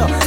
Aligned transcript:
You 0.00 0.19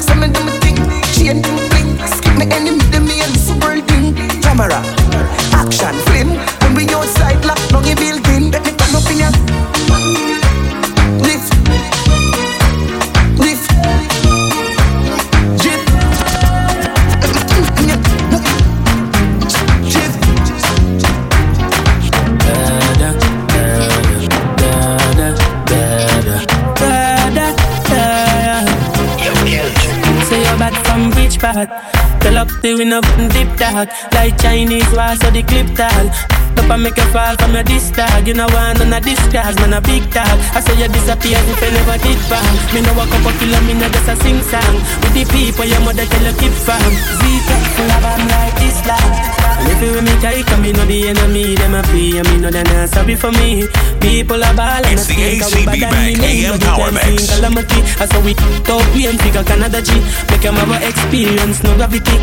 know 32.81 33.01
what's 33.01 33.33
deep 33.33 33.49
tag, 33.55 33.89
like 34.13 34.41
Chinese 34.41 34.89
was 34.91 35.19
so 35.19 35.29
the 35.29 35.43
clip 35.43 35.69
tag. 35.75 36.09
Papa 36.55 36.77
make 36.77 36.97
a 36.97 37.05
fall 37.13 37.35
from 37.37 37.53
my 37.53 37.63
dis 37.63 37.91
tag. 37.91 38.27
You 38.27 38.33
know 38.33 38.47
one 38.49 38.81
on 38.81 38.93
a 38.93 38.99
disguise, 39.01 39.55
man 39.57 39.73
a 39.73 39.81
big 39.81 40.03
dog. 40.11 40.37
I 40.53 40.59
say 40.61 40.75
you 40.77 40.87
disappear 40.89 41.37
if 41.37 41.61
I 41.61 41.69
never 41.69 41.97
did 42.01 42.19
bang. 42.29 42.55
Me 42.73 42.81
know 42.81 42.97
a 42.97 43.05
couple 43.05 43.33
killer, 43.37 43.61
me 43.67 43.73
know 43.73 43.89
just 43.89 44.09
a 44.09 44.15
sing 44.21 44.41
song. 44.41 44.75
With 45.01 45.13
the 45.13 45.23
people, 45.29 45.65
your 45.65 45.81
mother 45.81 46.05
tell 46.05 46.23
you 46.23 46.33
keep 46.37 46.53
fam. 46.53 46.91
Zika, 47.19 47.55
full 47.77 47.91
of 47.93 48.05
like 48.29 48.61
Islam. 48.63 49.42
And 49.59 49.67
if 49.69 49.81
you 49.81 50.01
me, 50.01 50.13
I 50.23 50.41
come, 50.43 50.61
me 50.61 50.71
know 50.71 50.85
the 50.85 51.09
enemy, 51.09 51.55
them 51.55 51.75
a 51.75 51.83
free, 51.83 52.17
and 52.17 52.27
me 52.29 52.37
know 52.39 52.49
they 52.49 52.63
not 52.63 52.89
sorry 52.89 53.15
for 53.15 53.31
me. 53.31 53.67
People 53.99 54.43
are 54.43 54.53
ball 54.53 54.83
and 54.83 54.99
it's 54.99 55.05
the 55.05 55.15
ACB 55.15 55.81
Bank 55.81 56.19
AM 56.19 56.59
Power 56.59 56.91
Mix. 56.91 57.29
Calamity, 57.35 57.79
I 57.99 58.05
saw 58.05 58.19
we 58.23 58.33
talk, 58.67 58.83
we 58.93 59.07
and 59.07 59.19
figure 59.21 59.43
Canada 59.43 59.81
G. 59.81 59.93
Make 60.29 60.41
them 60.41 60.55
have 60.55 60.83
experience, 60.83 61.63
no 61.63 61.75
gravity. 61.75 62.17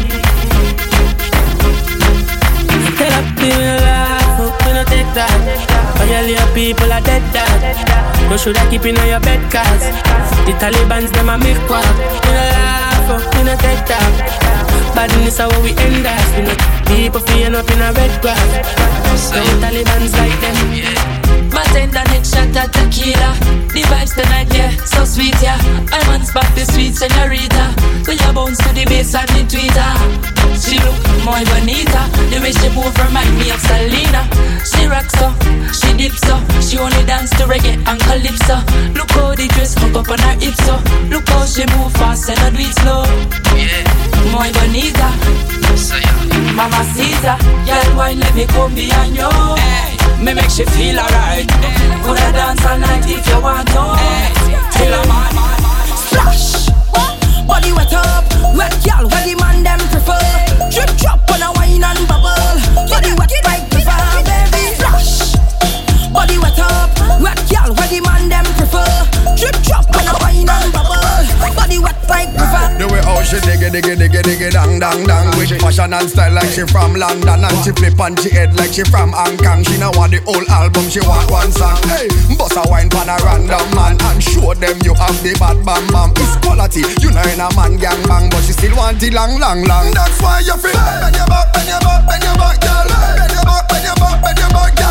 Tell 3.01 3.15
up 3.17 3.41
in 3.41 3.57
life, 3.81 4.37
we 4.67 4.71
no 4.73 4.85
take 4.85 5.11
that. 5.17 5.81
All 6.01 6.27
your 6.27 6.47
people 6.55 6.93
are 6.93 7.01
dead 7.01 7.23
dad. 7.33 8.29
No 8.29 8.37
should 8.37 8.57
I 8.59 8.69
keep 8.71 8.85
in 8.85 8.97
your 8.97 9.21
bed 9.21 9.41
cause 9.51 9.87
the 10.45 10.53
Taliban's 10.61 11.11
them 11.13 11.29
a 11.29 11.39
make 11.39 11.57
quack. 11.67 12.50
We 13.11 13.17
no 13.17 13.23
laugh, 13.23 13.27
oh, 13.27 13.39
we 13.39 13.45
no 13.45 13.57
take 13.57 13.87
that. 13.91 14.95
Badness 14.95 15.35
is 15.35 15.39
how 15.39 15.51
we 15.63 15.71
end 15.71 16.07
us. 16.07 16.31
We 16.37 16.43
no 16.47 16.55
people 16.87 17.21
feeling 17.21 17.57
up 17.57 17.69
in 17.69 17.81
a 17.83 17.93
red 17.93 18.23
grass. 18.23 18.51
So 19.19 19.43
Taliban's 19.59 20.15
like 20.15 20.41
them. 20.41 20.73
Yeah. 20.73 21.30
Bartender 21.51 22.05
next 22.15 22.35
shot 22.35 22.57
at 22.57 22.73
tequila. 22.73 23.35
The 23.75 23.83
vibes 23.91 24.15
tonight, 24.15 24.53
yeah, 24.55 24.71
so 24.85 25.05
sweet, 25.05 25.35
yeah. 25.43 25.59
I 25.93 25.99
want 26.09 26.27
spot 26.27 26.47
the 26.55 26.65
sweet 26.65 26.95
senorita. 26.95 27.75
We 28.07 28.19
a 28.19 28.33
bounce 28.33 28.59
to 28.59 28.71
the 28.75 28.85
bass 28.87 29.15
and 29.15 29.29
the 29.35 29.43
tweeter. 29.47 29.93
She 30.59 30.79
look 30.83 30.99
more 31.27 31.43
bonita. 31.51 32.03
The 32.31 32.39
way 32.43 32.53
she 32.53 32.69
move 32.75 32.95
remind 32.99 33.35
me 33.39 33.51
of 33.51 33.61
Selena. 33.61 34.23
She 34.67 34.87
rocks 34.87 35.15
so, 35.19 35.31
she 35.75 35.91
dips 35.97 36.23
so. 36.23 36.39
She 36.63 36.79
only 36.79 37.03
dance 37.07 37.31
to 37.39 37.45
reggae 37.47 37.79
and 37.79 38.01
calypso. 38.01 38.63
Look 38.95 39.11
how 39.11 39.35
the 39.35 39.47
dress 39.55 39.75
hook 39.75 39.95
up 39.95 40.11
on 40.11 40.19
her 40.19 40.37
hips 40.39 40.63
so. 40.65 40.79
Look 41.11 41.29
how 41.29 41.47
she 41.47 41.67
move 41.75 41.93
fast 41.95 42.31
and 42.31 42.39
I 42.41 42.51
do 42.51 42.63
it 42.63 42.75
slow. 42.83 43.03
Yeah, 43.55 43.87
more 44.31 44.51
bonita. 44.55 45.09
So 45.77 45.97
yeah. 45.97 46.55
Mama 46.55 46.83
Caesar, 46.95 47.39
girl, 47.67 47.89
why 47.97 48.13
let 48.15 48.35
me 48.35 48.47
come 48.47 48.75
behind 48.75 49.17
you? 49.17 49.31
Hey 49.57 49.90
me 50.23 50.35
make 50.35 50.51
she 50.51 50.65
feel 50.65 50.99
alright. 50.99 51.49
Coulda 52.05 52.33
dance 52.33 52.65
all 52.67 52.79
night 52.79 53.05
if 53.07 53.27
you 53.27 53.41
want 53.41 53.67
to. 53.69 53.83
Till 54.75 54.95
I'm 54.95 55.11
on. 55.11 55.33
Splash. 55.97 56.69
Body 57.47 57.73
wet 57.73 57.93
up, 57.93 58.25
wet 58.57 58.75
girl, 58.85 59.09
where 59.09 59.25
the 59.25 59.35
man 59.41 59.63
them 59.63 59.81
prefer. 59.89 60.21
Drip 60.71 60.91
drop 60.99 61.31
on 61.31 61.43
a 61.43 61.53
wine 61.57 61.85
and 61.85 62.09
bubble. 62.09 62.89
Body 62.89 63.13
wet 63.17 63.33
by 63.45 63.60
The 72.81 72.89
way 72.89 73.05
how 73.05 73.21
she 73.21 73.37
diggy 73.45 73.69
diggy 73.69 73.93
diggy 73.93 74.25
diggy 74.25 74.49
dang 74.49 74.81
dang 74.81 75.05
dang. 75.05 75.29
With 75.37 75.53
fashion 75.61 75.93
and 75.93 76.09
style 76.09 76.33
like 76.33 76.49
she 76.49 76.65
from 76.65 76.97
London. 76.97 77.45
And 77.45 77.59
she 77.61 77.77
flip 77.77 78.01
on 78.01 78.17
she 78.17 78.33
head 78.33 78.57
like 78.57 78.73
she 78.73 78.89
from 78.89 79.13
Hong 79.13 79.37
Kong. 79.37 79.61
She 79.69 79.77
now 79.77 79.93
want 79.93 80.17
the 80.17 80.25
whole 80.25 80.41
album, 80.49 80.89
she 80.89 81.05
want 81.05 81.29
one 81.29 81.53
song. 81.53 81.77
Hey, 81.93 82.09
bust 82.41 82.57
a 82.57 82.65
wine 82.73 82.89
pan 82.89 83.13
a 83.13 83.21
random 83.21 83.69
man 83.77 84.01
And 84.01 84.25
show 84.25 84.57
them 84.57 84.81
you 84.81 84.97
have 84.97 85.13
the 85.21 85.37
bad 85.37 85.61
bam 85.61 85.85
bam. 85.93 86.17
It's 86.25 86.41
quality, 86.41 86.81
you 87.05 87.13
know 87.13 87.21
in 87.29 87.45
a 87.45 87.53
man 87.53 87.77
gang 87.77 88.01
bang 88.09 88.33
But 88.33 88.49
she 88.49 88.57
still 88.57 88.73
want 88.73 88.97
the 88.97 89.13
long 89.13 89.37
long 89.37 89.61
long 89.69 89.93
That's 89.93 90.17
why 90.25 90.41
you 90.41 90.57
feel 90.57 90.73
Bend 90.73 91.21
your 91.21 91.29
back, 91.29 91.53
bend 91.53 91.69
your 91.69 91.85
back, 91.85 92.01
bend 92.09 92.25
your 92.25 92.37
back, 92.41 92.57
girl. 92.65 92.89
Bend 92.89 93.29
your 93.37 93.45
back, 93.45 93.69
bend 93.69 93.85
your 93.85 93.97
back, 94.01 94.17
bend 94.25 94.41
your 94.41 94.49
back, 94.57 94.73
girl. 94.73 94.90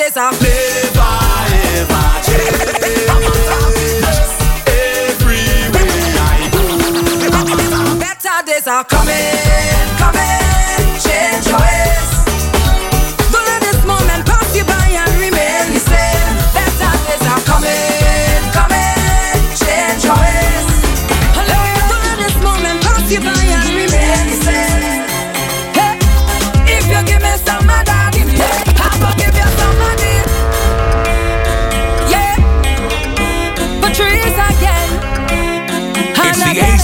this 0.00 0.16
off. 0.16 0.40
Never 0.40 1.12
ever 1.84 2.06
change. 2.24 2.80
Every 4.66 5.44
way 5.74 5.90
I 6.16 6.48
go. 6.52 6.62
Better 7.98 8.38
days 8.46 8.66
are 8.66 8.84
coming, 8.84 9.96
coming. 9.98 10.49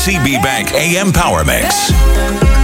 CB 0.06 0.41
Bank 0.41 0.73
AM 0.73 1.12
Power 1.12 1.44
Mix. 1.44 2.56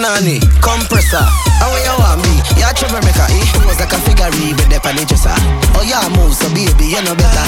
Banani, 0.00 0.40
compressor. 0.64 1.20
How 1.60 1.68
you 1.76 1.92
want 2.00 2.24
me? 2.24 2.40
You 2.56 2.64
a 2.64 2.72
troublemaker. 2.72 3.28
He 3.28 3.44
was 3.68 3.76
like 3.76 3.92
a 3.92 4.00
figure 4.00 4.32
with 4.32 4.56
the 4.72 4.80
panitresser. 4.80 5.36
Oh, 5.76 5.84
yeah, 5.84 6.08
move, 6.16 6.32
so 6.32 6.48
baby, 6.56 6.96
you 6.96 7.04
know 7.04 7.12
better. 7.12 7.44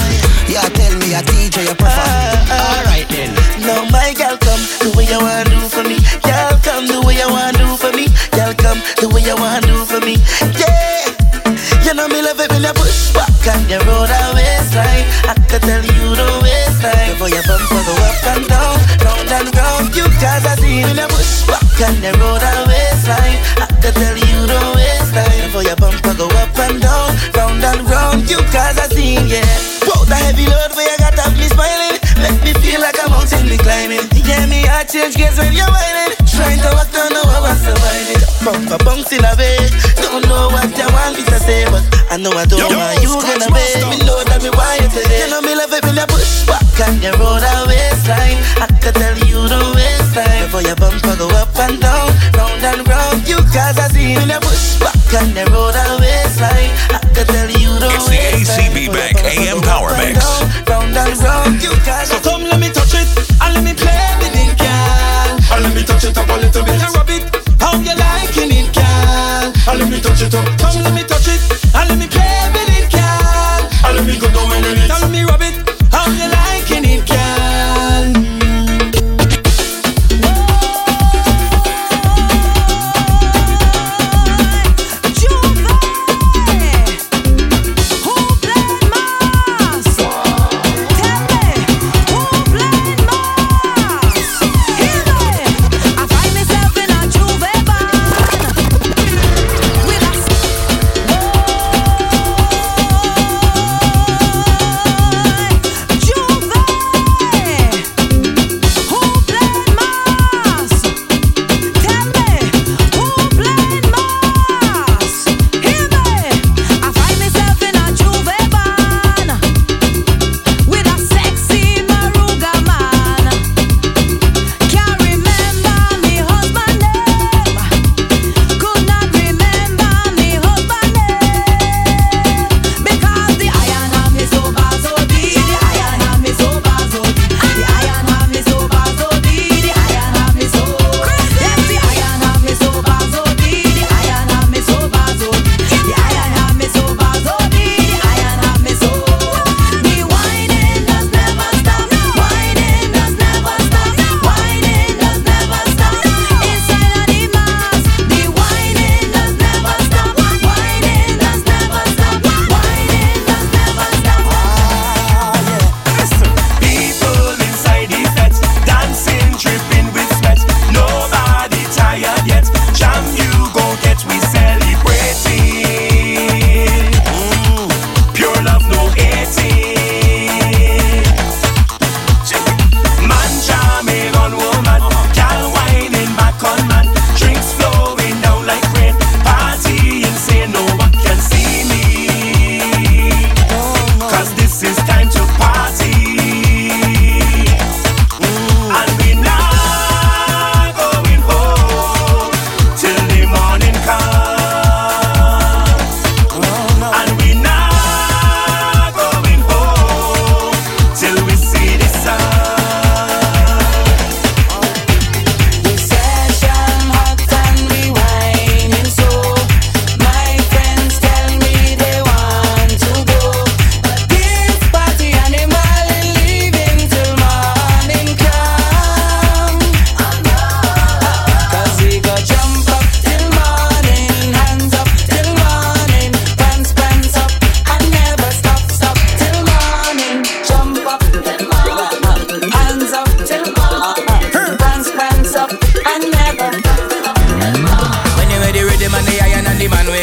You 0.53 0.61
tell 0.61 0.93
me, 1.01 1.17
I 1.17 1.25
teach 1.25 1.57
you, 1.57 1.65
you 1.65 1.73
prefer. 1.73 2.05
Alright 2.53 3.09
then. 3.09 3.33
Now, 3.65 3.89
my 3.89 4.13
girl, 4.13 4.37
come 4.37 4.61
the 4.85 4.93
way 4.93 5.09
you 5.09 5.17
want 5.17 5.49
to 5.49 5.57
do 5.57 5.65
for 5.65 5.81
me. 5.81 5.97
Girl, 6.21 6.53
come 6.61 6.85
the 6.93 7.01
way 7.01 7.17
you 7.17 7.29
want 7.33 7.57
to 7.57 7.65
do 7.65 7.73
for 7.73 7.89
me. 7.97 8.13
Girl, 8.37 8.53
come 8.53 8.85
the 9.01 9.09
way 9.09 9.25
you 9.25 9.33
want 9.33 9.65
to 9.65 9.73
do 9.73 9.89
for 9.89 10.05
me. 10.05 10.21
Yeah. 10.61 11.09
You 11.89 11.97
know 11.97 12.05
me 12.05 12.21
love 12.21 12.37
it 12.37 12.53
when 12.53 12.69
you 12.69 12.75
push 12.77 13.17
back 13.17 13.33
and 13.49 13.65
you 13.65 13.81
roll 13.89 14.05
that 14.05 14.29
waistline. 14.37 15.09
I 15.25 15.41
could 15.49 15.65
tell 15.65 15.81
you 15.81 16.05
the 16.21 16.29
waistline. 16.45 17.17
Before 17.17 17.33
you 17.33 17.41
bump 17.49 17.65
the 17.65 17.93
up 17.97 18.25
and 18.37 18.45
down, 18.45 18.77
round 19.09 19.31
and 19.41 19.49
round, 19.57 19.97
you 19.97 20.05
guys 20.21 20.45
are 20.45 20.61
seen 20.61 20.85
in 20.85 21.01
your 21.01 21.12
can 21.83 21.99
narrow 21.99 22.39
the 22.39 22.53
waistline. 22.71 23.43
I 23.59 23.67
could 23.83 23.99
tell 23.99 24.15
you 24.15 24.39
the 24.47 24.61
waistline 24.79 25.51
for 25.51 25.67
your 25.67 25.75
bumper 25.75 26.15
go 26.15 26.31
up 26.39 26.55
and 26.63 26.79
down, 26.79 27.11
round 27.35 27.59
and 27.59 27.83
round. 27.91 28.31
You 28.31 28.39
cause 28.55 28.79
I 28.79 28.87
seen 28.87 29.27
yeah. 29.27 29.43
Whoa, 29.83 30.07
the 30.07 30.15
heavy 30.15 30.47
load 30.47 30.71
where 30.79 30.87
you 30.87 30.99
got 31.03 31.19
up 31.19 31.35
me 31.35 31.51
smiling, 31.51 31.99
make 32.23 32.39
me 32.47 32.53
feel 32.63 32.79
like 32.79 32.95
a 33.03 33.11
mountain 33.11 33.51
me 33.51 33.59
climbing. 33.59 34.07
Yeah, 34.15 34.47
me 34.47 34.63
I 34.63 34.87
change 34.87 35.19
gears 35.19 35.35
when 35.43 35.51
you're 35.59 35.67
whining, 35.67 36.15
trying 36.31 36.63
to 36.63 36.71
walk 36.71 36.87
down 36.95 37.11
the 37.11 37.23
wall 37.27 37.51
and 37.51 37.59
survive 37.59 38.15
it. 38.15 38.23
Bumper 38.47 38.79
bouncing 38.87 39.27
away, 39.27 39.59
don't 39.99 40.23
know 40.31 40.55
what 40.55 40.71
you 40.71 40.87
want 40.87 41.19
me 41.19 41.27
to 41.35 41.39
say, 41.43 41.67
but 41.67 41.83
I 42.15 42.17
know 42.23 42.31
I 42.31 42.47
don't 42.47 42.63
want 42.63 43.03
yo, 43.03 43.11
you 43.11 43.13
gonna 43.19 43.51
make 43.51 43.83
me 43.91 43.99
know 44.07 44.23
that 44.23 44.39
me 44.39 44.55
wire 44.55 44.87
today. 44.87 45.27
You 45.27 45.35
know 45.35 45.43
me 45.43 45.59
love 45.59 45.75
it 45.75 45.83
when 45.83 45.99
you 45.99 46.07
push 46.07 46.47
back 46.47 46.63
and 46.87 47.03
you 47.03 47.11
roll 47.19 47.43
the 47.43 47.55
waistline. 47.67 48.39
I 48.63 48.71
could 48.79 48.95
tell 48.95 49.19
you 49.27 49.51
the 49.51 49.59
waistline 49.75 50.47
before 50.47 50.63
your 50.63 50.77
bumper 50.77 51.17
go 51.17 51.32
push 55.13 55.21
back 55.21 55.37
and 55.37 55.37
you 55.37 55.55
roll 55.55 55.69
a 55.69 56.01
waistline. 56.01 56.73
I 56.91 56.99
can 57.15 57.27
tell 57.27 57.51
you 57.51 57.79
don't 57.81 57.93
it's 57.93 58.09
waste. 58.09 58.49
It's 58.49 58.57
the 58.57 58.63
ACB 58.63 58.93
Bank 58.93 59.17
AM 59.25 59.61
Power 59.61 59.93
Mix. 59.97 60.19
Round 60.69 60.97
and 60.97 61.17
round, 61.21 61.63
you 61.63 61.71
cause 61.85 62.09
so 62.09 62.19
come 62.21 62.45
let 62.45 62.61
me 62.61 62.69
touch 62.71 62.95
it 62.95 63.09
and 63.41 63.55
let 63.55 63.65
me 63.65 63.75
play 63.75 64.09
with 64.21 64.35
it, 64.35 64.59
girl. 64.59 65.53
And 65.53 65.63
let 65.65 65.75
me 65.75 65.83
touch 65.83 66.05
it 66.05 66.17
up 66.17 66.29
a 66.29 66.37
little 66.41 66.65
bit 66.65 66.81
and 66.81 66.95
rub 66.95 67.11
it 67.11 67.25
how 67.61 67.77
you 67.79 67.95
liking 67.95 68.53
it, 68.53 68.75
girl. 68.75 69.53
And 69.69 69.79
let 69.81 69.89
me 69.91 70.01
touch 70.01 70.23
it 70.23 70.35
up. 70.35 70.47
Come 70.59 70.83
let 70.83 70.95
me 70.95 71.02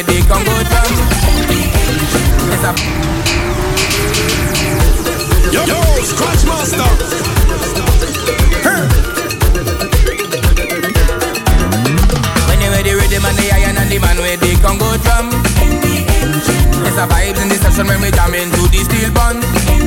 play 0.04 0.22
the 0.22 0.28
Congo 0.28 0.56
drum. 0.70 0.92
It's 2.54 2.64
a 2.64 2.74
yo 5.52 5.64
yo 5.66 5.80
scratch 6.04 6.46
master. 6.46 6.90
When 12.48 12.62
you 12.62 12.96
rhythm 12.98 13.26
and 13.26 13.38
the 13.38 13.52
iron 13.54 13.78
and 13.78 13.90
the 13.92 14.00
man 14.00 14.18
with 14.18 14.40
the 14.40 14.56
Congo 14.62 14.98
drum. 15.04 15.30
It's 16.86 16.98
a 16.98 17.08
vibes 17.08 17.42
in 17.42 17.50
the 17.50 17.56
session 17.56 17.88
when 17.88 18.02
we 18.02 18.12
jam 18.12 18.34
into 18.34 18.68
the 18.70 18.84
steel 18.84 19.12
band. 19.12 19.79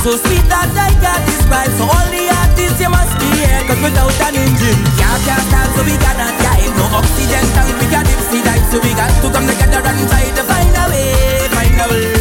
So 0.00 0.16
sweet 0.16 0.40
that 0.48 0.72
I 0.72 0.96
got 0.96 1.20
this 1.28 1.44
vibe 1.44 1.76
So 1.76 1.84
all 1.84 2.08
the 2.08 2.24
artists 2.32 2.80
you 2.80 2.88
must 2.88 3.12
be 3.20 3.28
here 3.36 3.60
Cause 3.68 3.84
without 3.84 4.08
an 4.24 4.32
engine 4.32 4.80
Car 4.96 5.12
can't 5.28 5.44
start 5.44 5.68
so 5.76 5.84
we 5.84 5.92
cannot 6.00 6.32
drive 6.40 6.72
No 6.72 6.88
oxygen 6.96 7.44
tank 7.52 7.68
we 7.76 7.84
got 7.92 8.08
dipsy 8.08 8.40
dive. 8.40 8.64
So 8.72 8.80
we 8.80 8.96
got 8.96 9.12
to 9.12 9.28
come 9.28 9.44
together 9.44 9.84
and 9.84 10.00
try 10.08 10.24
to 10.24 10.42
find 10.48 10.72
a 10.72 10.84
way 10.88 11.12
Find 11.52 11.76
a 11.76 11.86
way. 11.92 12.16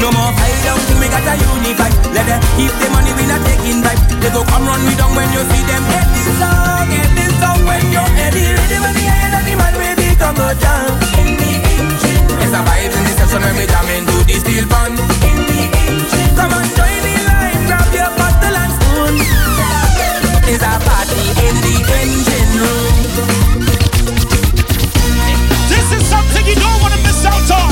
No 0.00 0.08
more 0.16 0.32
fight 0.32 0.58
down 0.64 0.80
till 0.88 0.96
we 0.96 1.12
got 1.12 1.28
a 1.28 1.36
unify 1.36 1.92
Let 2.16 2.24
them 2.24 2.40
keep 2.56 2.72
the 2.80 2.88
money 2.88 3.12
we 3.12 3.28
not 3.28 3.44
taking 3.44 3.84
vibe 3.84 4.00
They 4.24 4.32
go 4.32 4.40
come 4.48 4.64
run 4.64 4.80
me 4.88 4.96
down 4.96 5.12
when 5.12 5.28
you 5.36 5.44
see 5.44 5.60
them. 5.68 5.84
Get 5.92 6.08
this 6.16 6.28
song, 6.40 6.88
get 6.88 7.04
this 7.20 7.32
song 7.36 7.60
When 7.68 7.84
you're 7.92 8.12
ready, 8.16 8.48
ready 8.48 8.78
when 8.80 8.96
the 8.96 9.04
head 9.04 9.36
of 9.36 9.44
the 9.44 9.54
man 9.60 9.74
will 9.76 9.96
be 10.00 10.08
go 10.16 10.32
down 10.56 10.88
In 11.20 11.36
the 11.36 11.52
engine. 11.68 12.24
It's 12.40 12.56
a 12.56 12.64
vibe 12.64 12.96
in 12.96 13.02
the 13.04 13.12
session 13.12 13.44
when 13.44 13.54
we 13.60 13.68
jam 13.68 13.88
into 13.92 14.16
the 14.24 14.36
steel 14.40 14.64
band 14.72 14.96
In 14.96 15.38
the 15.44 15.60
engine. 15.68 16.32
Come 16.32 16.56
on 16.56 16.64
join 16.72 16.96
me 17.04 17.09
your 18.00 18.10
bottle 18.16 18.56
and 18.56 18.72
spoon. 18.76 19.14
There's 20.46 20.62
a 20.62 20.74
party 20.88 21.20
in 21.46 21.54
the 21.66 21.76
engine 22.00 22.52
room. 22.62 22.96
This 25.68 25.86
is 25.96 26.02
something 26.08 26.46
you 26.46 26.54
don't 26.54 26.80
want 26.80 26.94
to 26.94 27.00
miss 27.02 27.24
out 27.26 27.50
on. 27.60 27.69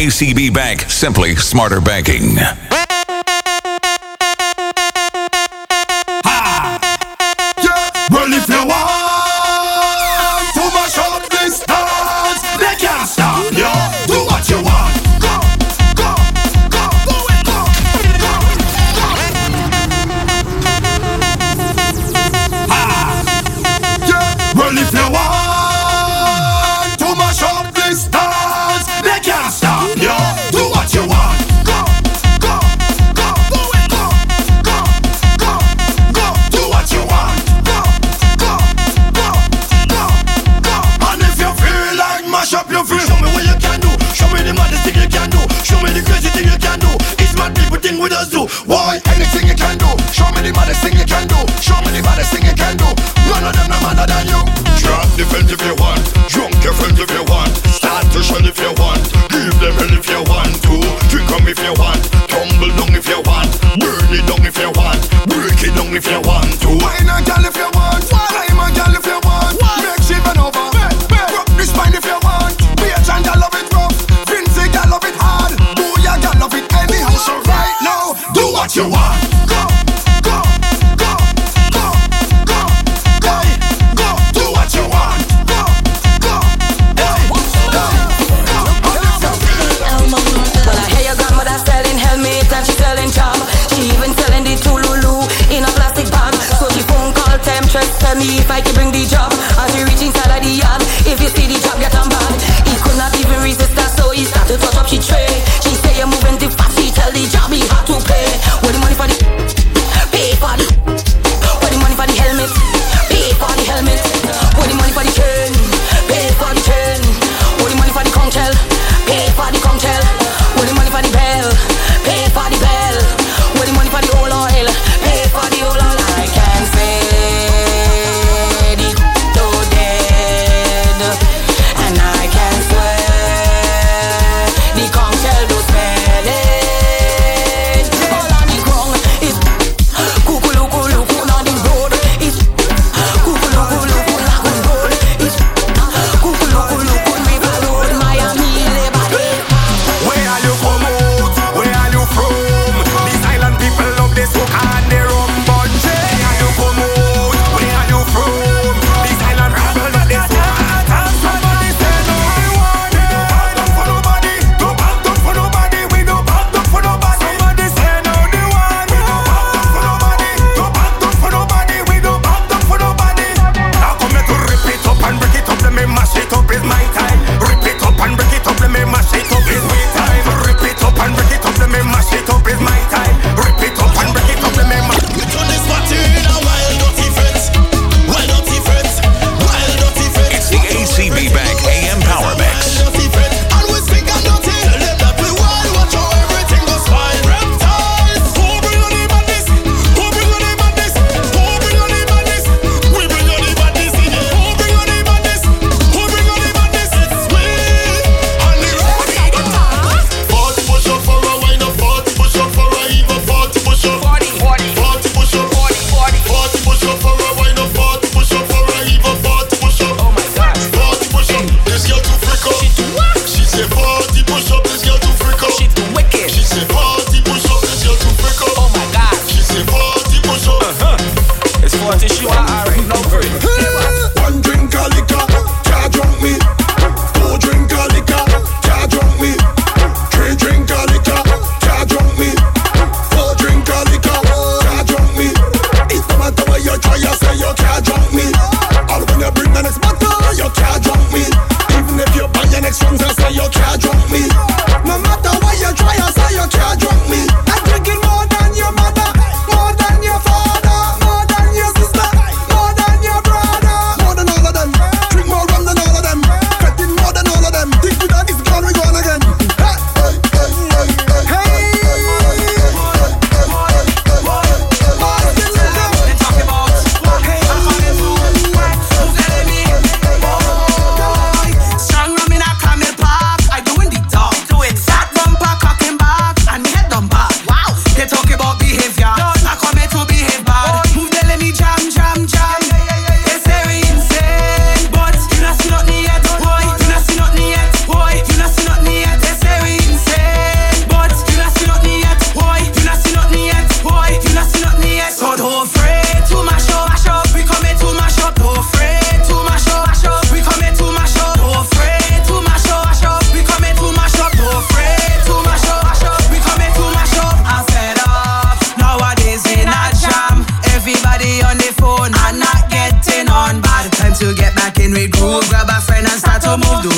ACB 0.00 0.50
Bank, 0.54 0.80
simply 0.88 1.36
smarter 1.36 1.78
banking. 1.78 2.38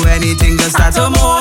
anything 0.07 0.57
just 0.57 0.71
start 0.71 0.97
a 0.97 1.09
move. 1.09 1.32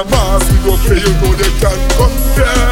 a 0.00 0.04
mass, 0.04 0.50
we 0.50 0.58
don't 0.64 0.82
you 0.84 1.12
know 1.20 1.34
they 1.34 1.50
can't 1.60 1.92
compare. 1.92 2.69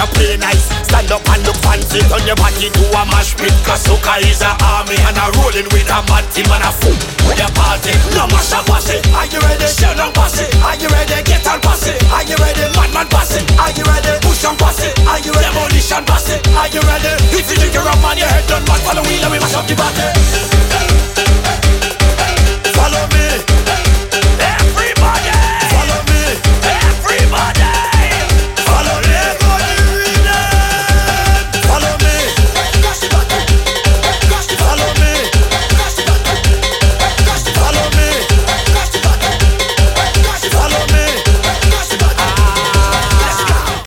to 0.00 0.06
play 0.16 0.36
nice. 0.40 0.64
Stand 0.88 1.12
up 1.12 1.20
and 1.28 1.44
look 1.44 1.56
fancy, 1.60 2.00
turn 2.08 2.24
your 2.24 2.36
body 2.40 2.72
to 2.72 2.84
a 2.96 3.02
mash 3.12 3.36
pit. 3.36 3.52
Kasuka 3.68 4.16
is 4.24 4.40
a 4.40 4.56
army 4.64 4.96
and 4.96 5.18
a 5.20 5.26
rolling 5.36 5.68
with 5.68 5.92
a 5.92 6.00
mad 6.08 6.24
team 6.32 6.48
and 6.48 6.64
a 6.64 6.72
fool. 6.72 6.96
With 7.28 7.44
a 7.44 7.48
party, 7.52 7.92
no 8.16 8.24
mash 8.32 8.52
up 8.56 8.64
it. 8.64 9.04
Are 9.12 9.28
you 9.28 9.40
ready? 9.44 9.68
Show 9.68 9.92
on 10.00 10.12
pass 10.16 10.40
it. 10.40 10.48
Are 10.64 10.76
you 10.80 10.88
ready? 10.88 11.20
Get 11.28 11.44
on 11.46 11.60
pass 11.60 11.84
it. 11.84 12.00
Are 12.08 12.24
you 12.24 12.36
ready? 12.40 12.64
Madman 12.76 13.08
pass 13.12 13.36
it. 13.36 13.44
Are 13.60 13.72
you 13.76 13.84
ready? 13.84 14.16
Push 14.24 14.44
on 14.48 14.56
pass 14.56 14.80
it. 14.80 14.96
Are 15.04 15.20
you 15.20 15.32
ready? 15.36 15.52
Demolition 15.52 16.04
pass 16.08 16.28
it. 16.32 16.40
Are 16.56 16.68
you 16.72 16.80
ready? 16.80 17.12
If 17.36 17.50
you 17.50 17.56
drink 17.60 17.74
your 17.74 17.84
rum 17.84 18.04
on 18.04 18.16
your 18.16 18.28
head, 18.28 18.44
don't 18.48 18.64
back. 18.64 18.80
Follow 18.80 19.04
me, 19.04 19.20
let 19.20 19.30
me 19.30 19.38
mash 19.38 19.54
up 19.54 19.66
the 19.68 19.76
party. 19.76 20.06
Follow 22.72 23.04
me. 23.12 23.49